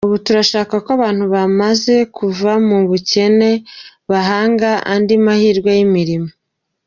[0.07, 3.49] Ubu turashaka ko abantu bamaze kuva mu bukene
[4.11, 6.29] bahanga andi mahirwe y’imirimo.